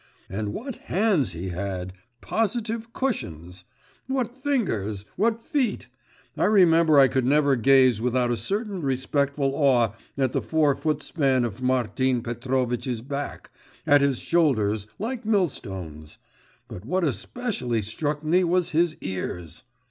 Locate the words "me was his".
18.23-18.97